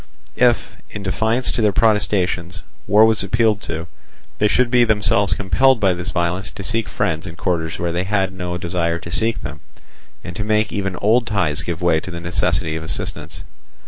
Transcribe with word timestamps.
If, 0.41 0.77
in 0.89 1.03
defiance 1.03 1.55
of 1.55 1.61
their 1.61 1.71
protestations, 1.71 2.63
war 2.87 3.05
was 3.05 3.21
appealed 3.21 3.61
to, 3.69 3.85
they 4.39 4.47
should 4.47 4.71
be 4.71 4.83
themselves 4.83 5.35
compelled 5.35 5.79
by 5.79 5.93
this 5.93 6.09
violence 6.09 6.49
to 6.49 6.63
seek 6.63 6.89
friends 6.89 7.27
in 7.27 7.35
quarters 7.35 7.77
where 7.77 7.91
they 7.91 8.05
had 8.05 8.33
no 8.33 8.57
desire 8.57 8.97
to 8.97 9.11
seek 9.11 9.43
them, 9.43 9.59
and 10.23 10.35
to 10.35 10.43
make 10.43 10.71
even 10.71 10.95
old 10.95 11.27
ties 11.27 11.61
give 11.61 11.83
way 11.83 11.99
to 11.99 12.09
the 12.09 12.19
necessity 12.19 12.75
of 12.75 12.83
assistance. 12.83 13.43